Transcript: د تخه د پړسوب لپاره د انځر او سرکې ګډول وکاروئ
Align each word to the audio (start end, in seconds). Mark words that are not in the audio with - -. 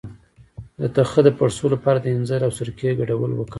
د 0.81 0.81
تخه 0.95 1.19
د 1.23 1.29
پړسوب 1.37 1.69
لپاره 1.75 1.99
د 2.01 2.07
انځر 2.15 2.39
او 2.47 2.51
سرکې 2.57 2.97
ګډول 2.99 3.31
وکاروئ 3.33 3.49